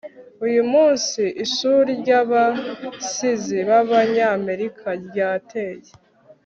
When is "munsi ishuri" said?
0.73-1.91